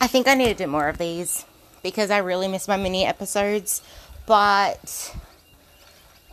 I 0.00 0.06
think 0.06 0.28
I 0.28 0.34
need 0.34 0.48
to 0.48 0.64
do 0.64 0.66
more 0.66 0.88
of 0.88 0.98
these 0.98 1.46
because 1.82 2.10
I 2.10 2.18
really 2.18 2.48
miss 2.48 2.68
my 2.68 2.76
mini 2.76 3.04
episodes. 3.04 3.82
But 4.26 5.14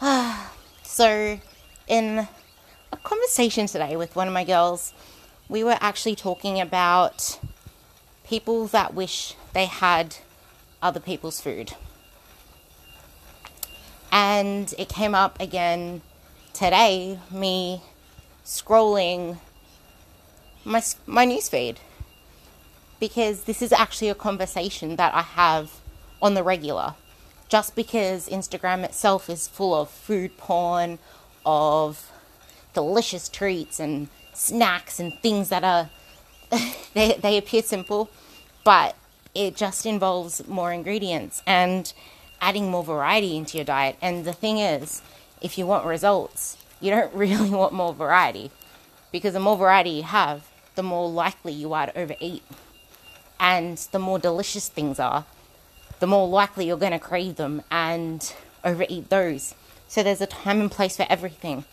so 0.83 1.39
in 1.87 2.27
a 2.91 2.97
conversation 2.97 3.67
today 3.67 3.95
with 3.95 4.15
one 4.15 4.27
of 4.27 4.33
my 4.33 4.43
girls, 4.43 4.93
we 5.47 5.63
were 5.63 5.77
actually 5.79 6.15
talking 6.15 6.59
about 6.59 7.39
people 8.23 8.67
that 8.67 8.93
wish 8.93 9.35
they 9.53 9.65
had 9.65 10.17
other 10.81 10.99
people's 10.99 11.39
food. 11.39 11.73
And 14.11 14.73
it 14.77 14.89
came 14.89 15.15
up 15.15 15.39
again 15.39 16.01
today, 16.53 17.19
me 17.31 17.81
scrolling 18.45 19.39
my, 20.65 20.81
my 21.05 21.25
newsfeed. 21.25 21.77
Because 23.03 23.43
this 23.43 23.61
is 23.61 23.73
actually 23.73 24.07
a 24.07 24.15
conversation 24.15 24.95
that 24.95 25.13
I 25.13 25.23
have 25.23 25.81
on 26.21 26.35
the 26.35 26.41
regular. 26.41 26.95
Just 27.49 27.75
because 27.75 28.29
Instagram 28.29 28.85
itself 28.85 29.29
is 29.29 29.45
full 29.45 29.75
of 29.75 29.89
food 29.89 30.37
porn, 30.37 30.99
of 31.45 32.09
delicious 32.73 33.27
treats 33.27 33.77
and 33.77 34.07
snacks 34.33 35.01
and 35.01 35.19
things 35.19 35.49
that 35.49 35.65
are 35.65 35.89
they, 36.93 37.19
they 37.21 37.37
appear 37.37 37.61
simple, 37.61 38.09
but 38.63 38.95
it 39.35 39.57
just 39.57 39.85
involves 39.85 40.47
more 40.47 40.71
ingredients 40.71 41.43
and 41.45 41.91
adding 42.39 42.71
more 42.71 42.85
variety 42.85 43.35
into 43.35 43.57
your 43.57 43.65
diet. 43.65 43.97
And 44.01 44.23
the 44.23 44.31
thing 44.31 44.59
is, 44.59 45.01
if 45.41 45.57
you 45.57 45.67
want 45.67 45.85
results, 45.85 46.55
you 46.79 46.89
don't 46.89 47.13
really 47.23 47.49
want 47.49 47.73
more 47.73 47.93
variety 47.93 48.49
because 49.11 49.33
the 49.33 49.41
more 49.41 49.57
variety 49.57 49.89
you 49.89 50.03
have, 50.03 50.47
the 50.75 50.83
more 50.83 51.09
likely 51.09 51.51
you 51.51 51.73
are 51.73 51.87
to 51.87 51.99
overeat. 51.99 52.43
And 53.43 53.77
the 53.91 53.99
more 53.99 54.19
delicious 54.19 54.69
things 54.69 55.01
are, 55.01 55.25
the 55.99 56.07
more 56.07 56.29
likely 56.29 56.65
you're 56.65 56.77
going 56.77 56.93
to 56.93 56.97
crave 56.99 57.35
them 57.35 57.61
and 57.69 58.33
overeat 58.63 59.09
those. 59.09 59.53
So 59.89 60.01
there's 60.01 60.21
a 60.21 60.27
time 60.27 60.61
and 60.61 60.71
place 60.71 60.95
for 60.95 61.05
everything. 61.09 61.65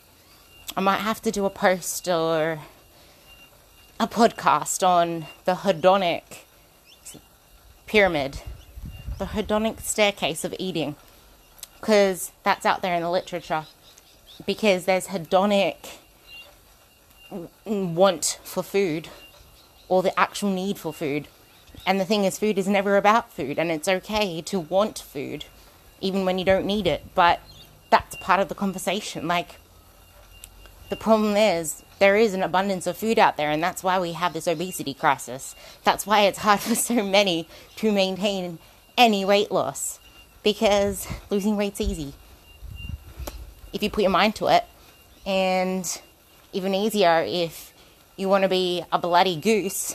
I 0.77 0.81
might 0.81 0.99
have 0.99 1.23
to 1.23 1.31
do 1.31 1.47
a 1.47 1.51
post 1.51 2.09
or 2.09 2.59
a 4.01 4.09
podcast 4.09 4.85
on 4.85 5.27
the 5.45 5.55
hedonic 5.55 6.23
pyramid, 7.87 8.41
the 9.19 9.27
hedonic 9.27 9.81
staircase 9.81 10.45
of 10.45 10.53
eating, 10.59 10.97
because 11.81 12.33
that's 12.43 12.67
out 12.67 12.83
there 12.83 12.97
in 12.97 13.03
the 13.03 13.11
literature. 13.11 13.67
Because 14.45 14.87
there's 14.87 15.07
hedonic 15.07 15.99
want 17.65 18.41
for 18.43 18.65
food 18.65 19.09
or 19.89 20.03
the 20.03 20.19
actual 20.19 20.51
need 20.51 20.77
for 20.77 20.93
food. 20.93 21.29
And 21.87 22.01
the 22.01 22.05
thing 22.05 22.25
is, 22.25 22.39
food 22.39 22.59
is 22.59 22.69
never 22.69 22.97
about 22.97 23.33
food, 23.33 23.59
and 23.59 23.71
it's 23.71 23.89
okay 23.89 24.41
to 24.43 24.61
want 24.61 24.99
food 24.99 25.47
even 26.01 26.25
when 26.25 26.39
you 26.39 26.45
don't 26.45 26.67
need 26.67 26.87
it. 26.87 27.03
But 27.15 27.41
that's 27.91 28.17
part 28.17 28.41
of 28.41 28.49
the 28.49 28.55
conversation. 28.55 29.27
Like, 29.27 29.57
the 30.89 30.97
problem 30.97 31.37
is, 31.37 31.83
there 31.99 32.17
is 32.17 32.35
an 32.35 32.43
abundance 32.43 32.87
of 32.87 32.97
food 32.97 33.19
out 33.19 33.37
there, 33.37 33.51
and 33.51 33.63
that's 33.63 33.83
why 33.83 33.99
we 33.99 34.13
have 34.13 34.33
this 34.33 34.49
obesity 34.49 34.95
crisis. 34.95 35.55
That's 35.85 36.07
why 36.07 36.23
it's 36.23 36.39
hard 36.39 36.61
for 36.61 36.75
so 36.75 37.03
many 37.05 37.49
to 37.77 37.93
maintain 37.93 38.59
any 38.97 39.25
weight 39.25 39.51
loss 39.51 39.99
because 40.43 41.07
losing 41.31 41.57
weight's 41.57 41.81
easy 41.81 42.15
if 43.73 43.83
you 43.83 43.91
put 43.91 44.03
your 44.03 44.11
mind 44.11 44.35
to 44.37 44.49
it, 44.49 44.65
and 45.25 46.01
even 46.53 46.75
easier 46.75 47.25
if 47.27 47.73
you 48.17 48.29
want 48.29 48.43
to 48.43 48.49
be 48.49 48.83
a 48.93 48.99
bloody 48.99 49.37
goose 49.37 49.95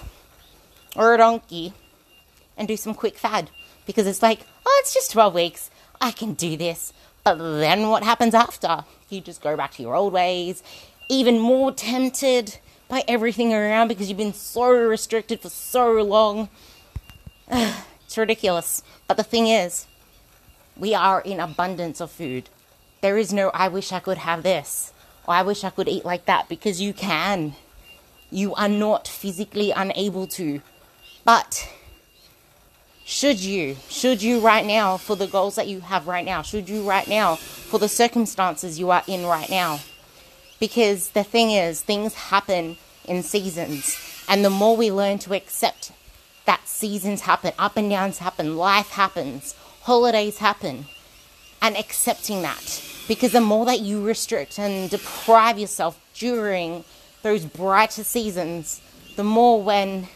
or 0.95 1.13
a 1.13 1.17
donkey 1.17 1.73
and 2.57 2.67
do 2.67 2.77
some 2.77 2.93
quick 2.93 3.17
fad 3.17 3.49
because 3.85 4.07
it's 4.07 4.21
like, 4.21 4.41
oh, 4.65 4.81
it's 4.81 4.93
just 4.93 5.11
12 5.11 5.33
weeks. 5.33 5.69
I 6.01 6.11
can 6.11 6.33
do 6.33 6.57
this. 6.57 6.93
But 7.23 7.35
then 7.35 7.89
what 7.89 8.03
happens 8.03 8.33
after? 8.33 8.85
You 9.09 9.21
just 9.21 9.41
go 9.41 9.55
back 9.57 9.73
to 9.73 9.83
your 9.83 9.95
old 9.95 10.13
ways 10.13 10.63
even 11.09 11.39
more 11.39 11.71
tempted 11.71 12.57
by 12.87 13.03
everything 13.07 13.53
around 13.53 13.87
because 13.87 14.09
you've 14.09 14.17
been 14.17 14.33
so 14.33 14.69
restricted 14.71 15.39
for 15.39 15.49
so 15.49 15.91
long. 15.91 16.49
it's 17.47 18.17
ridiculous. 18.17 18.83
But 19.07 19.17
the 19.17 19.23
thing 19.23 19.47
is, 19.47 19.87
we 20.77 20.93
are 20.93 21.21
in 21.21 21.39
abundance 21.39 22.01
of 22.01 22.11
food. 22.11 22.49
There 23.01 23.17
is 23.17 23.31
no, 23.31 23.49
I 23.53 23.67
wish 23.67 23.91
I 23.91 23.99
could 23.99 24.17
have 24.19 24.43
this, 24.43 24.93
or 25.27 25.35
I 25.35 25.43
wish 25.43 25.63
I 25.63 25.69
could 25.69 25.87
eat 25.87 26.05
like 26.05 26.25
that, 26.25 26.49
because 26.49 26.81
you 26.81 26.93
can. 26.93 27.55
You 28.31 28.55
are 28.55 28.69
not 28.69 29.07
physically 29.07 29.71
unable 29.71 30.27
to. 30.27 30.61
But 31.25 31.67
should 33.03 33.39
you, 33.39 33.77
should 33.89 34.21
you 34.21 34.39
right 34.39 34.65
now, 34.65 34.97
for 34.97 35.15
the 35.15 35.27
goals 35.27 35.55
that 35.55 35.67
you 35.67 35.81
have 35.81 36.07
right 36.07 36.23
now, 36.23 36.43
should 36.43 36.69
you 36.69 36.87
right 36.87 37.07
now, 37.07 37.35
for 37.35 37.79
the 37.79 37.89
circumstances 37.89 38.79
you 38.79 38.91
are 38.91 39.03
in 39.07 39.25
right 39.25 39.49
now, 39.49 39.79
because 40.59 41.09
the 41.09 41.23
thing 41.23 41.51
is, 41.51 41.81
things 41.81 42.13
happen 42.13 42.77
in 43.05 43.23
seasons. 43.23 43.97
And 44.27 44.45
the 44.45 44.49
more 44.49 44.77
we 44.77 44.91
learn 44.91 45.17
to 45.19 45.35
accept 45.35 45.91
that 46.45 46.67
seasons 46.67 47.21
happen, 47.21 47.53
up 47.57 47.75
and 47.75 47.89
downs 47.89 48.19
happen, 48.19 48.55
life 48.55 48.89
happens, 48.89 49.55
holidays 49.81 50.37
happen, 50.37 50.85
and 51.61 51.75
accepting 51.75 52.43
that. 52.43 52.83
Because 53.07 53.31
the 53.31 53.41
more 53.41 53.65
that 53.65 53.81
you 53.81 54.03
restrict 54.03 54.59
and 54.59 54.89
deprive 54.89 55.57
yourself 55.57 55.99
during 56.13 56.83
those 57.23 57.45
brighter 57.45 58.03
seasons, 58.03 58.81
the 59.15 59.23
more 59.23 59.61
when 59.61 60.07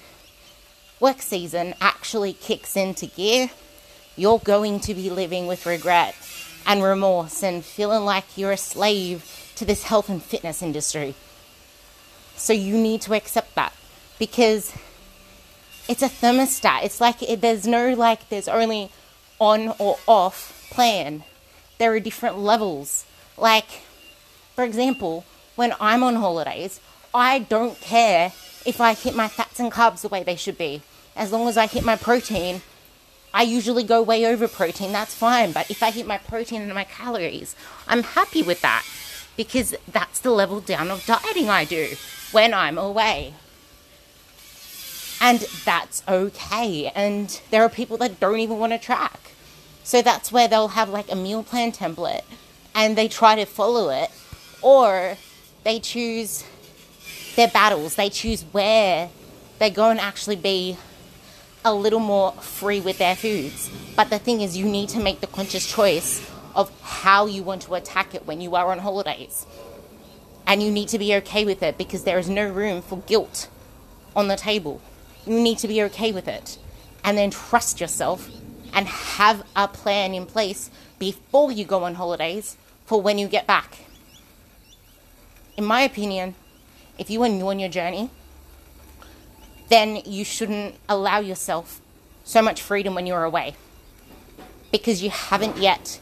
work 1.00 1.22
season 1.22 1.74
actually 1.80 2.34
kicks 2.34 2.76
into 2.76 3.06
gear, 3.06 3.50
you're 4.16 4.40
going 4.40 4.80
to 4.82 4.94
be 4.94 5.10
living 5.10 5.48
with 5.48 5.66
regret 5.66 6.16
and 6.66 6.84
remorse 6.84 7.42
and 7.42 7.64
feeling 7.64 8.04
like 8.04 8.38
you're 8.38 8.52
a 8.52 8.58
slave 8.58 9.52
to 9.56 9.66
this 9.66 9.84
health 9.84 10.10
and 10.10 10.22
fitness 10.22 10.62
industry. 10.62 11.16
So 12.36 12.54
you 12.54 12.78
need 12.78 13.02
to 13.02 13.14
accept 13.14 13.56
that 13.56 13.74
because 14.18 14.74
it's 15.88 16.02
a 16.02 16.08
thermostat. 16.08 16.84
It's 16.84 17.02
like 17.02 17.22
it, 17.24 17.42
there's 17.42 17.66
no 17.66 17.94
like 17.94 18.30
there's 18.30 18.48
only 18.48 18.92
on 19.40 19.74
or 19.80 19.98
off 20.08 20.68
plan. 20.72 21.24
There 21.78 21.94
are 21.94 22.00
different 22.00 22.38
levels. 22.38 23.06
Like 23.38 23.82
for 24.56 24.64
example, 24.64 25.26
when 25.56 25.74
I'm 25.80 26.04
on 26.04 26.16
holidays, 26.16 26.80
I 27.14 27.40
don't 27.40 27.80
care 27.82 28.34
if 28.66 28.80
I 28.80 28.94
hit 28.94 29.16
my 29.16 29.28
fats 29.28 29.60
and 29.60 29.72
carbs 29.72 30.02
the 30.02 30.10
way 30.10 30.24
they 30.24 30.36
should 30.36 30.58
be. 30.58 30.82
As 31.20 31.34
long 31.34 31.50
as 31.50 31.58
I 31.58 31.68
hit 31.68 31.84
my 31.84 31.98
protein, 31.98 32.62
I 33.34 33.44
usually 33.44 33.84
go 33.84 34.02
way 34.02 34.26
over 34.26 34.48
protein, 34.48 34.94
that's 34.94 35.14
fine. 35.14 35.52
But 35.52 35.70
if 35.70 35.84
I 35.84 35.92
hit 35.92 36.08
my 36.08 36.18
protein 36.18 36.62
and 36.62 36.74
my 36.74 36.86
calories, 36.86 37.58
I'm 37.90 38.04
happy 38.04 38.42
with 38.42 38.62
that 38.62 38.86
because 39.36 39.76
that's 39.92 40.22
the 40.22 40.32
level 40.32 40.62
down 40.62 40.90
of 40.90 41.06
dieting 41.06 41.50
I 41.50 41.66
do 41.66 41.96
when 42.32 42.54
I'm 42.54 42.78
away. 42.78 43.34
And 45.20 45.42
that's 45.66 46.02
okay. 46.08 46.90
And 46.96 47.42
there 47.52 47.64
are 47.64 47.70
people 47.70 47.98
that 47.98 48.22
don't 48.22 48.40
even 48.40 48.58
want 48.58 48.72
to 48.72 48.80
track. 48.80 49.32
So 49.84 50.02
that's 50.02 50.32
where 50.32 50.48
they'll 50.48 50.70
have 50.70 50.88
like 50.88 51.12
a 51.12 51.16
meal 51.16 51.44
plan 51.44 51.74
template 51.74 52.24
and 52.74 52.98
they 52.98 53.10
try 53.10 53.36
to 53.36 53.46
follow 53.46 53.90
it, 53.90 54.10
or 54.62 55.18
they 55.66 55.82
choose 55.82 56.46
their 57.36 57.50
battles, 57.50 57.96
they 57.96 58.10
choose 58.10 58.44
where 58.54 59.10
they 59.58 59.70
go 59.70 59.90
and 59.90 60.00
actually 60.00 60.38
be 60.38 60.78
a 61.66 61.74
little 61.74 62.00
more 62.00 62.32
free 62.34 62.82
with 62.82 62.98
their 62.98 63.16
foods. 63.16 63.70
But 63.96 64.10
the 64.10 64.20
thing 64.20 64.42
is, 64.42 64.58
you 64.58 64.66
need 64.66 64.90
to 64.90 65.00
make 65.00 65.20
the 65.20 65.28
conscious 65.28 65.70
choice 65.70 66.30
of 66.56 66.72
how 66.82 67.26
you 67.26 67.44
want 67.44 67.62
to 67.64 67.76
attack 67.76 68.16
it 68.16 68.26
when 68.26 68.42
you 68.42 68.56
are 68.56 68.72
on 68.72 68.80
holidays. 68.80 69.46
And 70.48 70.64
you 70.64 70.72
need 70.72 70.88
to 70.90 71.00
be 71.00 71.14
okay 71.16 71.46
with 71.46 71.62
it 71.62 71.78
because 71.78 72.04
there 72.04 72.18
is 72.18 72.30
no 72.30 72.50
room 72.50 72.82
for 72.82 73.00
guilt 73.00 73.50
on 74.16 74.28
the 74.28 74.36
table. 74.36 74.82
You 75.26 75.40
need 75.40 75.60
to 75.60 75.68
be 75.68 75.84
okay 75.84 76.12
with 76.12 76.28
it. 76.28 76.58
And 77.04 77.18
then 77.18 77.32
trust 77.32 77.80
yourself 77.80 78.30
and 78.74 78.88
have 78.88 79.44
a 79.56 79.68
plan 79.68 80.14
in 80.14 80.26
place 80.26 80.70
before 80.98 81.52
you 81.52 81.66
go 81.66 81.84
on 81.84 81.96
holidays 81.96 82.58
for 82.86 83.02
when 83.02 83.18
you 83.18 83.28
get 83.28 83.46
back. 83.46 83.80
In 85.56 85.66
my 85.66 85.82
opinion, 85.82 86.36
if 86.98 87.10
you 87.10 87.22
are 87.24 87.30
new 87.30 87.48
on 87.48 87.60
your 87.60 87.70
journey, 87.70 88.10
then 89.70 90.02
you 90.06 90.26
shouldn't 90.26 90.76
allow 90.88 91.20
yourself 91.20 91.82
so 92.24 92.42
much 92.42 92.62
freedom 92.62 92.96
when 92.96 93.08
you're 93.08 93.24
away 93.24 93.56
because 94.72 95.02
you 95.02 95.10
haven't 95.10 95.58
yet 95.58 96.00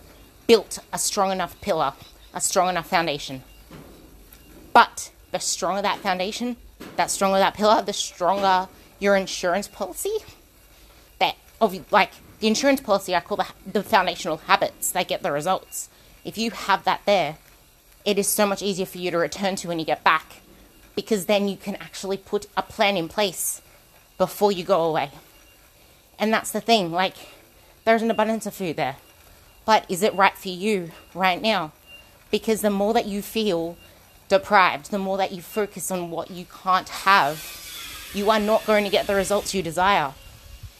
built 0.47 0.79
a 0.91 0.97
strong 0.97 1.31
enough 1.31 1.59
pillar, 1.61 1.93
a 2.33 2.41
strong 2.41 2.69
enough 2.69 2.89
foundation. 2.89 3.43
But 4.73 5.11
the 5.31 5.39
stronger 5.39 5.81
that 5.81 5.99
foundation, 5.99 6.57
that 6.95 7.11
stronger 7.11 7.39
that 7.39 7.53
pillar, 7.53 7.81
the 7.81 7.93
stronger 7.93 8.67
your 8.99 9.15
insurance 9.15 9.67
policy. 9.67 10.17
That 11.19 11.35
of 11.59 11.91
like 11.91 12.11
the 12.39 12.47
insurance 12.47 12.81
policy, 12.81 13.15
I 13.15 13.19
call 13.19 13.37
the, 13.37 13.47
the 13.71 13.83
foundational 13.83 14.37
habits 14.37 14.91
that 14.91 15.07
get 15.07 15.23
the 15.23 15.31
results. 15.31 15.89
If 16.23 16.37
you 16.37 16.51
have 16.51 16.83
that 16.83 17.01
there, 17.05 17.37
it 18.05 18.17
is 18.17 18.27
so 18.27 18.45
much 18.45 18.61
easier 18.61 18.85
for 18.85 18.97
you 18.97 19.11
to 19.11 19.17
return 19.17 19.55
to 19.57 19.67
when 19.67 19.79
you 19.79 19.85
get 19.85 20.03
back, 20.03 20.41
because 20.97 21.27
then 21.27 21.47
you 21.47 21.55
can 21.55 21.75
actually 21.75 22.17
put 22.17 22.47
a 22.57 22.63
plan 22.63 22.97
in 22.97 23.07
place 23.07 23.61
before 24.17 24.51
you 24.51 24.63
go 24.63 24.81
away. 24.83 25.11
And 26.17 26.33
that's 26.33 26.49
the 26.49 26.59
thing, 26.59 26.91
like, 26.91 27.13
there's 27.85 28.01
an 28.01 28.09
abundance 28.09 28.47
of 28.47 28.55
food 28.55 28.77
there. 28.77 28.95
But 29.63 29.85
is 29.89 30.01
it 30.01 30.15
right 30.15 30.35
for 30.35 30.49
you 30.49 30.89
right 31.13 31.39
now? 31.39 31.71
Because 32.31 32.61
the 32.61 32.71
more 32.71 32.95
that 32.95 33.05
you 33.05 33.21
feel 33.21 33.77
deprived, 34.27 34.89
the 34.89 34.97
more 34.97 35.17
that 35.17 35.31
you 35.31 35.43
focus 35.43 35.91
on 35.91 36.09
what 36.09 36.31
you 36.31 36.47
can't 36.63 36.89
have, 36.89 37.45
you 38.15 38.31
are 38.31 38.39
not 38.39 38.65
going 38.65 38.83
to 38.83 38.89
get 38.89 39.05
the 39.05 39.13
results 39.13 39.53
you 39.53 39.61
desire. 39.61 40.15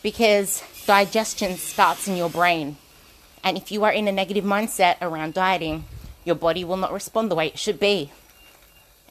Because 0.01 0.63
digestion 0.87 1.57
starts 1.57 2.07
in 2.07 2.17
your 2.17 2.31
brain. 2.31 2.77
And 3.43 3.55
if 3.55 3.71
you 3.71 3.83
are 3.83 3.91
in 3.91 4.07
a 4.07 4.11
negative 4.11 4.43
mindset 4.43 4.95
around 4.99 5.35
dieting, 5.35 5.85
your 6.25 6.35
body 6.35 6.63
will 6.63 6.77
not 6.77 6.91
respond 6.91 7.29
the 7.29 7.35
way 7.35 7.45
it 7.45 7.59
should 7.59 7.79
be. 7.79 8.09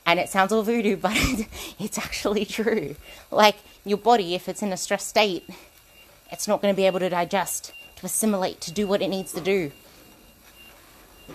And 0.07 0.21
it 0.21 0.29
sounds 0.29 0.53
all 0.53 0.63
voodoo, 0.63 0.97
but 1.09 1.17
it's 1.79 1.99
actually 1.99 2.45
true. 2.47 2.95
Like 3.31 3.57
your 3.85 3.99
body, 3.99 4.35
if 4.35 4.49
it's 4.49 4.63
in 4.63 4.73
a 4.73 4.77
stress 4.77 5.05
state, 5.05 5.45
it's 6.31 6.49
not 6.49 6.63
going 6.63 6.73
to 6.73 6.77
be 6.77 6.87
able 6.87 7.01
to 7.01 7.11
digest, 7.11 7.73
to 7.97 8.07
assimilate, 8.07 8.61
to 8.63 8.73
do 8.73 8.87
what 8.87 9.03
it 9.03 9.09
needs 9.09 9.33
to 9.33 9.41
do. 9.41 9.73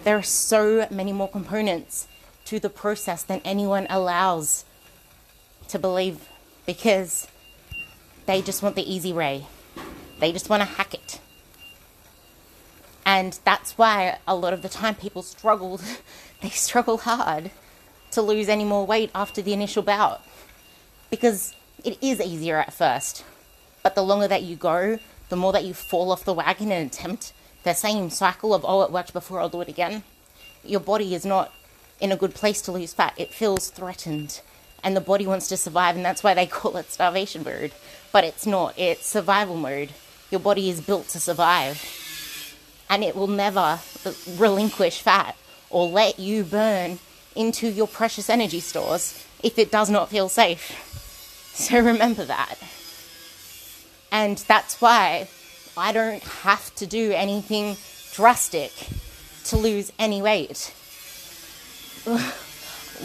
There 0.04 0.18
are 0.18 0.24
so 0.24 0.88
many 0.90 1.12
more 1.12 1.28
components 1.28 2.08
to 2.46 2.60
the 2.60 2.70
process 2.70 3.24
than 3.24 3.42
anyone 3.44 3.88
allows 3.90 4.66
to 5.68 5.78
believe 5.78 6.28
because 6.66 7.28
they 8.26 8.42
just 8.42 8.64
want 8.64 8.76
the 8.76 8.90
easy 8.94 9.12
way. 9.12 9.48
They 10.20 10.32
just 10.32 10.50
want 10.50 10.62
to 10.62 10.66
hack 10.66 10.94
it. 10.94 11.20
And 13.06 13.38
that's 13.44 13.78
why 13.78 14.20
a 14.28 14.36
lot 14.36 14.54
of 14.54 14.62
the 14.62 14.70
time 14.70 14.96
people 14.96 15.24
struggle, 15.24 15.82
they 16.42 16.50
struggle 16.50 17.00
hard 17.00 17.52
to 18.12 18.22
lose 18.22 18.50
any 18.50 18.66
more 18.66 18.86
weight 18.86 19.12
after 19.16 19.42
the 19.42 19.54
initial 19.54 19.84
bout. 19.84 20.22
Because 21.10 21.56
it 21.84 21.98
is 22.02 22.22
easier 22.22 22.58
at 22.58 22.74
first. 22.74 23.24
But 23.84 23.96
the 23.96 24.04
longer 24.04 24.28
that 24.28 24.44
you 24.44 24.56
go, 24.56 25.00
the 25.30 25.36
more 25.36 25.52
that 25.54 25.66
you 25.66 25.74
fall 25.74 26.12
off 26.12 26.26
the 26.26 26.34
wagon 26.34 26.72
and 26.72 26.92
attempt 26.92 27.34
the 27.64 27.74
same 27.74 28.10
cycle 28.10 28.54
of, 28.54 28.66
oh, 28.66 28.82
it 28.84 28.92
worked 28.92 29.14
before, 29.14 29.40
I'll 29.40 29.50
do 29.50 29.62
it 29.62 29.68
again. 29.68 30.04
Your 30.64 30.80
body 30.80 31.16
is 31.16 31.26
not 31.26 31.52
in 32.00 32.12
a 32.12 32.18
good 32.18 32.34
place 32.34 32.62
to 32.64 32.72
lose 32.72 32.94
fat. 32.94 33.14
It 33.18 33.34
feels 33.34 33.70
threatened. 33.70 34.42
And 34.84 34.96
the 34.96 35.02
body 35.02 35.28
wants 35.28 35.48
to 35.50 35.58
survive, 35.58 35.96
and 35.96 36.04
that's 36.04 36.24
why 36.24 36.34
they 36.34 36.46
call 36.48 36.78
it 36.78 36.92
starvation 36.92 37.44
mode. 37.44 37.72
But 38.12 38.24
it's 38.24 38.46
not, 38.46 38.78
it's 38.78 39.08
survival 39.08 39.56
mode. 39.56 39.92
Your 40.30 40.40
body 40.40 40.70
is 40.70 40.82
built 40.82 41.08
to 41.10 41.20
survive. 41.20 41.84
And 42.90 43.04
it 43.04 43.16
will 43.16 43.28
never 43.28 43.80
relinquish 44.38 45.02
fat 45.02 45.36
or 45.70 45.88
let 45.88 46.20
you 46.20 46.44
burn 46.44 47.00
into 47.36 47.70
your 47.70 47.88
precious 47.88 48.30
energy 48.30 48.60
stores 48.60 49.26
if 49.44 49.58
it 49.58 49.72
does 49.72 49.90
not 49.90 50.10
feel 50.10 50.30
safe. 50.30 50.88
So 51.54 51.80
remember 51.80 52.26
that. 52.26 52.56
And 54.12 54.38
that's 54.40 54.82
why 54.82 55.30
I 55.78 55.92
don't 55.94 56.24
have 56.24 56.74
to 56.76 56.86
do 56.86 57.12
anything 57.12 57.78
drastic 58.14 58.72
to 59.46 59.58
lose 59.58 59.92
any 59.98 60.22
weight. 60.22 60.74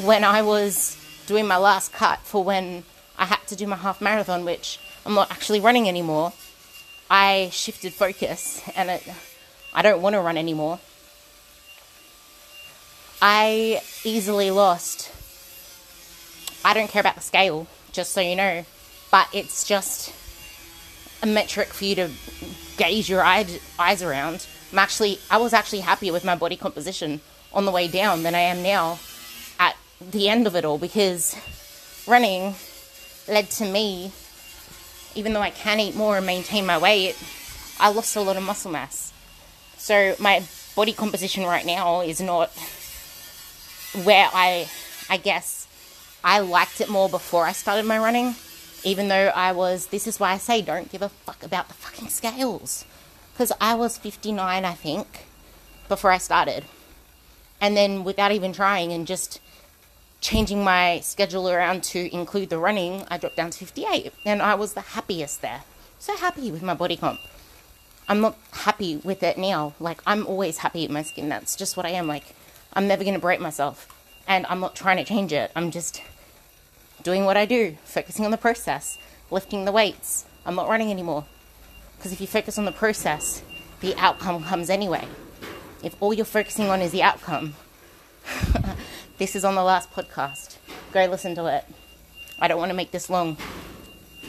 when 0.02 0.24
I 0.24 0.42
was 0.42 0.96
doing 1.26 1.46
my 1.46 1.56
last 1.56 1.92
cut 1.92 2.20
for 2.20 2.42
when 2.42 2.84
I 3.18 3.26
had 3.26 3.46
to 3.48 3.56
do 3.56 3.66
my 3.66 3.76
half 3.76 4.00
marathon, 4.00 4.44
which 4.44 4.80
I'm 5.04 5.14
not 5.14 5.30
actually 5.30 5.60
running 5.60 5.88
anymore, 5.88 6.32
I 7.08 7.50
shifted 7.52 7.94
focus 7.94 8.62
and 8.74 8.90
it, 8.90 9.02
I 9.72 9.82
don't 9.82 10.02
want 10.02 10.14
to 10.14 10.20
run 10.20 10.36
anymore. 10.36 10.80
I 13.20 13.80
easily 14.04 14.50
lost. 14.50 15.10
I 16.64 16.74
don't 16.74 16.88
care 16.88 17.00
about 17.00 17.14
the 17.14 17.20
scale, 17.22 17.66
just 17.92 18.12
so 18.12 18.20
you 18.20 18.36
know, 18.36 18.64
but 19.10 19.28
it's 19.32 19.66
just 19.66 20.12
a 21.22 21.26
metric 21.26 21.68
for 21.68 21.84
you 21.84 21.94
to 21.94 22.10
gauge 22.76 23.08
your 23.08 23.24
eyes 23.24 24.02
around. 24.02 24.46
I'm 24.72 24.78
actually, 24.78 25.18
I 25.30 25.38
was 25.38 25.52
actually 25.52 25.80
happier 25.80 26.12
with 26.12 26.24
my 26.24 26.34
body 26.34 26.56
composition 26.56 27.20
on 27.52 27.64
the 27.64 27.70
way 27.70 27.88
down 27.88 28.22
than 28.22 28.34
I 28.34 28.40
am 28.40 28.62
now 28.62 28.98
at 29.58 29.76
the 30.00 30.28
end 30.28 30.46
of 30.46 30.54
it 30.54 30.64
all 30.64 30.78
because 30.78 31.34
running 32.06 32.54
led 33.28 33.48
to 33.50 33.64
me, 33.64 34.12
even 35.14 35.32
though 35.32 35.40
I 35.40 35.50
can 35.50 35.80
eat 35.80 35.96
more 35.96 36.18
and 36.18 36.26
maintain 36.26 36.66
my 36.66 36.76
weight, 36.76 37.16
I 37.80 37.90
lost 37.90 38.14
a 38.16 38.20
lot 38.20 38.36
of 38.36 38.42
muscle 38.42 38.70
mass. 38.70 39.12
So 39.78 40.16
my 40.18 40.42
body 40.74 40.92
composition 40.92 41.44
right 41.44 41.64
now 41.64 42.00
is 42.02 42.20
not 42.20 42.50
where 44.04 44.28
I, 44.32 44.68
I 45.08 45.16
guess, 45.16 45.68
I 46.22 46.40
liked 46.40 46.80
it 46.80 46.88
more 46.88 47.08
before 47.08 47.44
I 47.44 47.52
started 47.52 47.86
my 47.86 47.98
running 47.98 48.34
even 48.86 49.08
though 49.08 49.32
I 49.34 49.50
was, 49.50 49.88
this 49.88 50.06
is 50.06 50.20
why 50.20 50.30
I 50.30 50.38
say 50.38 50.62
don't 50.62 50.90
give 50.90 51.02
a 51.02 51.08
fuck 51.08 51.42
about 51.42 51.66
the 51.66 51.74
fucking 51.74 52.08
scales. 52.08 52.84
Because 53.32 53.50
I 53.60 53.74
was 53.74 53.98
59, 53.98 54.64
I 54.64 54.72
think, 54.74 55.26
before 55.88 56.12
I 56.12 56.18
started. 56.18 56.64
And 57.60 57.76
then 57.76 58.04
without 58.04 58.30
even 58.30 58.52
trying 58.52 58.92
and 58.92 59.04
just 59.04 59.40
changing 60.20 60.62
my 60.62 61.00
schedule 61.00 61.50
around 61.50 61.82
to 61.84 62.14
include 62.14 62.48
the 62.48 62.58
running, 62.58 63.04
I 63.08 63.18
dropped 63.18 63.36
down 63.36 63.50
to 63.50 63.58
58. 63.58 64.12
And 64.24 64.40
I 64.40 64.54
was 64.54 64.74
the 64.74 64.82
happiest 64.82 65.42
there. 65.42 65.64
So 65.98 66.16
happy 66.16 66.52
with 66.52 66.62
my 66.62 66.74
body 66.74 66.96
comp. 66.96 67.20
I'm 68.08 68.20
not 68.20 68.36
happy 68.52 68.98
with 68.98 69.24
it 69.24 69.36
now. 69.36 69.74
Like, 69.80 70.00
I'm 70.06 70.24
always 70.28 70.58
happy 70.58 70.82
with 70.82 70.92
my 70.92 71.02
skin. 71.02 71.28
That's 71.28 71.56
just 71.56 71.76
what 71.76 71.86
I 71.86 71.90
am. 71.90 72.06
Like, 72.06 72.35
I'm 72.76 72.86
never 72.86 73.04
going 73.04 73.14
to 73.14 73.20
break 73.20 73.40
myself. 73.40 73.88
And 74.28 74.44
I'm 74.46 74.60
not 74.60 74.76
trying 74.76 74.98
to 74.98 75.04
change 75.04 75.32
it. 75.32 75.50
I'm 75.56 75.70
just 75.70 76.02
doing 77.02 77.24
what 77.24 77.36
I 77.38 77.46
do, 77.46 77.78
focusing 77.84 78.26
on 78.26 78.30
the 78.30 78.36
process, 78.36 78.98
lifting 79.30 79.64
the 79.64 79.72
weights. 79.72 80.26
I'm 80.44 80.54
not 80.54 80.68
running 80.68 80.90
anymore. 80.90 81.24
Because 81.96 82.12
if 82.12 82.20
you 82.20 82.26
focus 82.26 82.58
on 82.58 82.66
the 82.66 82.72
process, 82.72 83.42
the 83.80 83.96
outcome 83.96 84.44
comes 84.44 84.68
anyway. 84.68 85.08
If 85.82 85.96
all 86.00 86.12
you're 86.12 86.26
focusing 86.26 86.68
on 86.68 86.82
is 86.82 86.92
the 86.92 87.02
outcome, 87.02 87.54
this 89.18 89.34
is 89.34 89.44
on 89.44 89.54
the 89.54 89.62
last 89.64 89.90
podcast. 89.90 90.58
Go 90.92 91.06
listen 91.06 91.34
to 91.36 91.46
it. 91.46 91.64
I 92.38 92.48
don't 92.48 92.58
want 92.58 92.70
to 92.70 92.76
make 92.76 92.90
this 92.90 93.08
long, 93.08 93.38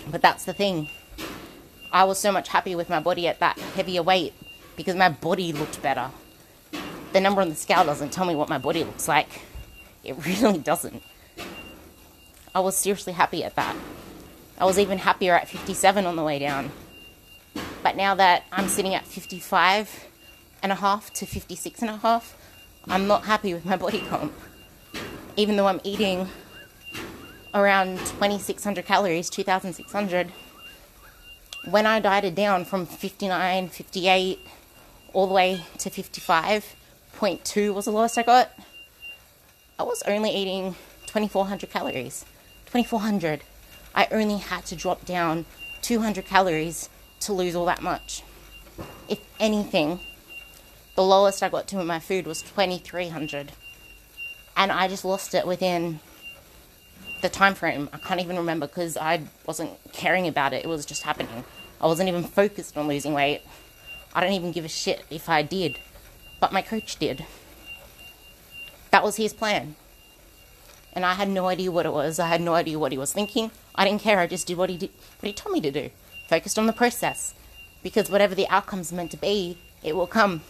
but 0.10 0.22
that's 0.22 0.46
the 0.46 0.54
thing. 0.54 0.90
I 1.92 2.06
was 2.06 2.18
so 2.18 2.32
much 2.32 2.48
happier 2.48 2.78
with 2.78 2.90
my 2.90 3.02
body 3.02 3.28
at 3.28 3.40
that 3.40 3.60
heavier 3.60 4.04
weight 4.04 4.34
because 4.78 4.96
my 4.96 5.10
body 5.10 5.52
looked 5.52 5.82
better. 5.82 6.12
The 7.14 7.22
number 7.22 7.42
on 7.42 7.50
the 7.50 7.56
scale 7.56 7.86
doesn't 7.86 8.12
tell 8.12 8.26
me 8.26 8.36
what 8.36 8.50
my 8.50 8.58
body 8.58 8.84
looks 8.84 9.08
like. 9.08 9.42
It 10.04 10.26
really 10.26 10.60
doesn't. 10.60 11.04
I 12.54 12.60
was 12.60 12.76
seriously 12.76 13.14
happy 13.14 13.44
at 13.44 13.56
that. 13.56 13.76
I 14.58 14.66
was 14.66 14.80
even 14.80 14.98
happier 14.98 15.36
at 15.36 15.48
57 15.48 16.06
on 16.06 16.16
the 16.16 16.24
way 16.24 16.40
down. 16.40 16.72
But 17.84 17.96
now 17.96 18.16
that 18.16 18.44
I'm 18.52 18.68
sitting 18.68 18.96
at 18.96 19.06
55 19.06 20.06
and 20.64 20.72
a 20.72 20.76
half 20.76 21.14
to 21.14 21.26
56 21.26 21.82
and 21.82 21.92
a 21.92 21.98
half, 21.98 22.36
I'm 22.88 23.08
not 23.08 23.26
happy 23.26 23.54
with 23.54 23.66
my 23.66 23.78
body 23.78 24.00
comp. 24.00 24.34
Even 25.36 25.56
though 25.56 25.68
I'm 25.68 25.82
eating 25.84 26.28
around 27.54 28.00
2600 28.00 28.86
calories, 28.86 29.30
2600, 29.30 30.32
when 31.70 31.86
I 31.86 32.00
dieted 32.00 32.34
down 32.34 32.66
from 32.66 32.86
59, 32.86 33.70
58 33.70 34.40
all 35.14 35.28
the 35.28 35.34
way 35.34 35.62
to 35.80 35.90
55.2 37.18 37.74
was 37.74 37.86
the 37.86 37.92
lowest 37.92 38.18
I 38.18 38.24
got, 38.24 38.52
I 39.80 39.84
was 39.84 40.04
only 40.04 40.30
eating 40.30 40.76
2400 41.08 41.70
calories. 41.70 42.26
2400. 42.68 43.42
I 43.96 44.08
only 44.12 44.38
had 44.38 44.66
to 44.68 44.76
drop 44.76 45.04
down 45.06 45.46
200 45.82 46.26
calories 46.26 46.90
to 47.22 47.34
lose 47.34 47.56
all 47.56 47.66
that 47.66 47.82
much. 47.82 48.22
If 49.10 49.20
anything, 49.40 50.00
the 50.96 51.04
lowest 51.04 51.42
I 51.42 51.50
got 51.50 51.68
to 51.70 51.80
in 51.80 51.88
my 51.88 52.00
food 52.00 52.28
was 52.28 52.44
2300. 52.44 53.52
And 54.56 54.72
I 54.72 54.88
just 54.88 55.04
lost 55.04 55.34
it 55.34 55.48
within 55.48 56.00
the 57.24 57.30
time 57.30 57.56
frame. 57.56 57.90
I 57.94 57.98
can't 57.98 58.20
even 58.20 58.38
remember 58.38 58.68
because 58.68 58.96
I 58.96 59.24
wasn't 59.48 59.72
caring 59.92 60.28
about 60.28 60.54
it. 60.54 60.64
It 60.64 60.68
was 60.68 60.86
just 60.86 61.02
happening. 61.02 61.44
I 61.82 61.88
wasn't 61.88 62.10
even 62.10 62.24
focused 62.24 62.78
on 62.78 62.88
losing 62.88 63.14
weight. 63.14 63.42
I 64.14 64.22
don't 64.22 64.34
even 64.34 64.52
give 64.52 64.66
a 64.66 64.70
shit 64.70 65.04
if 65.10 65.30
I 65.30 65.42
did. 65.42 65.80
But 66.40 66.54
my 66.54 66.62
coach 66.62 66.98
did. 66.98 67.26
That 68.92 69.04
was 69.04 69.18
his 69.18 69.34
plan 69.34 69.76
and 70.98 71.06
I 71.06 71.14
had 71.14 71.30
no 71.30 71.46
idea 71.46 71.72
what 71.72 71.86
it 71.86 71.94
was. 71.94 72.18
I 72.18 72.28
had 72.28 72.42
no 72.42 72.56
idea 72.56 72.80
what 72.80 72.92
he 72.92 72.98
was 72.98 73.14
thinking. 73.14 73.52
I 73.76 73.86
didn't 73.86 74.02
care. 74.02 74.18
I 74.18 74.26
just 74.26 74.48
did 74.48 74.58
what 74.58 74.72
he 74.72 74.78
did, 74.78 74.90
what 75.20 75.28
he 75.28 75.32
told 75.32 75.54
me 75.54 75.62
to 75.62 75.70
do. 75.70 75.92
Focused 76.28 76.58
on 76.58 76.66
the 76.66 76.74
process, 76.74 77.36
because 77.84 78.10
whatever 78.10 78.34
the 78.34 78.48
outcome's 78.50 78.92
meant 78.92 79.12
to 79.12 79.18
be, 79.18 79.60
it 79.84 79.96
will 79.96 80.08
come 80.08 80.42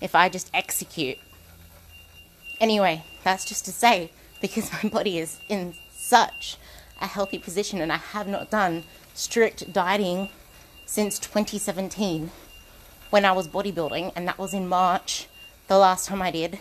if 0.00 0.16
I 0.16 0.28
just 0.28 0.50
execute. 0.52 1.18
Anyway, 2.60 3.04
that's 3.22 3.44
just 3.44 3.64
to 3.66 3.72
say, 3.72 4.10
because 4.40 4.72
my 4.82 4.88
body 4.88 5.16
is 5.16 5.38
in 5.48 5.74
such 5.92 6.56
a 7.00 7.06
healthy 7.06 7.38
position, 7.38 7.80
and 7.80 7.92
I 7.92 7.98
have 7.98 8.26
not 8.26 8.50
done 8.50 8.82
strict 9.14 9.72
dieting 9.72 10.28
since 10.86 11.20
2017 11.20 12.32
when 13.10 13.24
I 13.24 13.32
was 13.32 13.48
bodybuilding, 13.48 14.12
and 14.14 14.26
that 14.28 14.38
was 14.38 14.54
in 14.54 14.68
March, 14.68 15.28
the 15.66 15.78
last 15.78 16.06
time 16.06 16.22
I 16.22 16.30
did. 16.30 16.58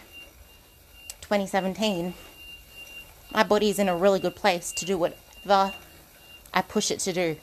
2017 1.21 2.13
my 3.31 3.43
body 3.43 3.69
is 3.69 3.79
in 3.79 3.89
a 3.89 3.95
really 3.95 4.19
good 4.19 4.35
place 4.35 4.71
to 4.71 4.85
do 4.85 4.97
whatever 4.97 5.73
I 6.53 6.61
push 6.61 6.91
it 6.91 6.99
to 7.01 7.13
do. 7.13 7.37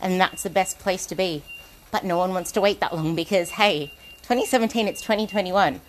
And 0.00 0.20
that's 0.20 0.42
the 0.42 0.50
best 0.50 0.78
place 0.78 1.06
to 1.06 1.14
be. 1.14 1.42
But 1.90 2.04
no 2.04 2.18
one 2.18 2.32
wants 2.32 2.52
to 2.52 2.60
wait 2.60 2.80
that 2.80 2.94
long 2.94 3.14
because, 3.14 3.50
hey, 3.50 3.92
2017, 4.22 4.88
it's 4.88 5.00
2021. 5.00 5.80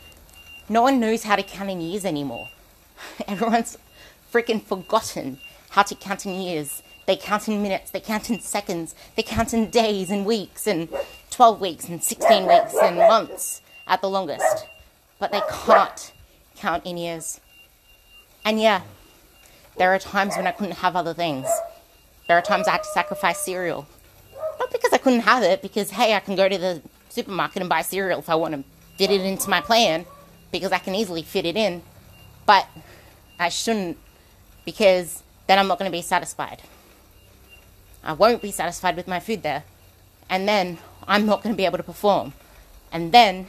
No 0.70 0.82
one 0.82 1.00
knows 1.00 1.24
how 1.24 1.36
to 1.36 1.44
count 1.44 1.70
in 1.70 1.82
years 1.82 2.06
anymore. 2.06 2.50
Everyone's 3.28 3.78
freaking 4.32 4.62
forgotten 4.62 5.40
how 5.72 5.84
to 5.84 5.96
count 5.96 6.26
in 6.26 6.40
years. 6.40 6.82
They 7.06 7.18
count 7.18 7.50
in 7.50 7.62
minutes, 7.62 7.92
they 7.92 8.00
count 8.00 8.30
in 8.30 8.40
seconds, 8.40 8.96
they 9.18 9.24
count 9.24 9.54
in 9.54 9.70
days 9.70 10.10
and 10.10 10.26
weeks 10.26 10.68
and 10.68 10.88
12 11.34 11.60
weeks 11.60 11.90
and 11.90 12.04
16 12.04 12.46
weeks 12.46 12.76
and 12.82 12.98
months 12.98 13.62
at 13.88 14.02
the 14.02 14.10
longest. 14.10 14.68
But 15.20 15.32
they 15.32 15.42
can't 15.50 16.14
count 16.56 16.86
in 16.86 16.98
years. 16.98 17.42
And 18.46 18.62
yeah, 18.62 18.82
there 19.78 19.94
are 19.94 20.00
times 20.00 20.36
when 20.36 20.48
I 20.48 20.52
couldn't 20.52 20.78
have 20.78 20.96
other 20.96 21.14
things. 21.14 21.48
There 22.28 22.38
are 22.38 22.42
times 22.42 22.68
I 22.68 22.74
had 22.74 22.84
to 22.84 22.90
sacrifice 22.90 23.40
cereal. 23.40 23.88
Not 24.60 24.72
because 24.72 24.94
I 24.94 24.98
couldn't 24.98 25.22
have 25.22 25.44
it, 25.44 25.62
because 25.62 25.92
hey, 25.92 26.14
I 26.14 26.20
can 26.20 26.36
go 26.36 26.48
to 26.48 26.58
the 26.58 26.82
supermarket 27.10 27.62
and 27.62 27.70
buy 27.70 27.82
cereal 27.82 28.20
if 28.20 28.30
I 28.30 28.36
want 28.36 28.54
to 28.54 28.64
fit 28.98 29.10
it 29.10 29.22
into 29.22 29.50
my 29.50 29.62
plan, 29.62 30.06
because 30.52 30.72
I 30.72 30.78
can 30.78 30.94
easily 30.94 31.24
fit 31.24 31.46
it 31.46 31.58
in. 31.58 31.82
But 32.46 32.68
I 33.40 33.50
shouldn't, 33.50 33.98
because 34.66 35.24
then 35.48 35.58
I'm 35.58 35.68
not 35.68 35.80
going 35.80 35.90
to 35.92 35.96
be 35.96 36.02
satisfied. 36.02 36.62
I 38.04 38.14
won't 38.14 38.42
be 38.42 38.52
satisfied 38.52 38.96
with 38.96 39.08
my 39.08 39.20
food 39.20 39.44
there. 39.44 39.64
And 40.30 40.48
then 40.48 40.78
I'm 41.08 41.26
not 41.26 41.44
going 41.44 41.54
to 41.54 41.58
be 41.58 41.66
able 41.66 41.78
to 41.78 41.84
perform. 41.84 42.34
And 42.92 43.12
then 43.12 43.48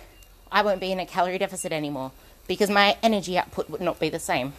I 0.50 0.62
won't 0.62 0.80
be 0.80 0.92
in 0.92 1.00
a 1.00 1.06
calorie 1.06 1.38
deficit 1.38 1.72
anymore 1.72 2.12
because 2.46 2.70
my 2.70 2.96
energy 3.02 3.38
output 3.38 3.70
would 3.70 3.80
not 3.80 4.00
be 4.00 4.08
the 4.08 4.18
same. 4.18 4.54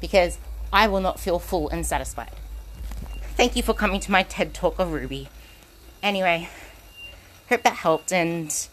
Because 0.00 0.38
I 0.72 0.88
will 0.88 1.00
not 1.00 1.20
feel 1.20 1.38
full 1.38 1.68
and 1.68 1.86
satisfied. 1.86 2.32
Thank 3.36 3.56
you 3.56 3.62
for 3.62 3.74
coming 3.74 4.00
to 4.00 4.12
my 4.12 4.22
TED 4.22 4.54
Talk 4.54 4.78
of 4.78 4.92
Ruby. 4.92 5.28
Anyway, 6.02 6.48
hope 7.48 7.62
that 7.62 7.74
helped 7.74 8.12
and 8.12 8.68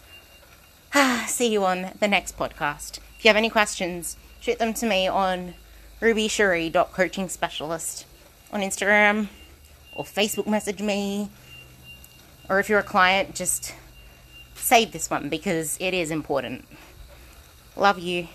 ah, 0.94 1.24
see 1.26 1.52
you 1.52 1.64
on 1.64 1.92
the 1.98 2.08
next 2.08 2.36
podcast. 2.36 2.98
If 3.18 3.24
you 3.24 3.28
have 3.28 3.36
any 3.36 3.50
questions, 3.50 4.16
shoot 4.40 4.58
them 4.58 4.74
to 4.74 4.86
me 4.86 5.08
on 5.08 5.54
rubycherie.coachingspecialist 6.00 8.04
on 8.52 8.60
Instagram 8.60 9.28
or 9.94 10.04
Facebook 10.04 10.46
message 10.46 10.82
me. 10.82 11.30
Or 12.48 12.58
if 12.58 12.68
you're 12.68 12.78
a 12.78 12.84
client, 12.84 13.34
just 13.34 13.74
save 14.54 14.92
this 14.92 15.10
one 15.10 15.28
because 15.28 15.76
it 15.80 15.94
is 15.94 16.10
important. 16.10 16.66
Love 17.76 17.98
you. 17.98 18.28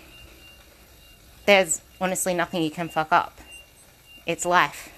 There's 1.46 1.80
honestly 2.00 2.34
nothing 2.34 2.62
you 2.62 2.70
can 2.70 2.88
fuck 2.88 3.12
up. 3.12 3.38
It's 4.26 4.44
life. 4.44 4.90